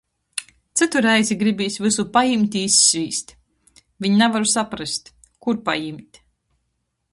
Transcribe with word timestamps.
Cytu 0.79 1.01
reizi 1.05 1.35
gribīs 1.41 1.75
vysu 1.87 2.05
pajimt 2.15 2.57
i 2.61 2.63
izsvīst... 2.69 3.35
Viņ 4.07 4.17
navaru 4.23 4.51
saprast, 4.55 5.15
kur 5.47 5.63
pajimt 5.71 6.23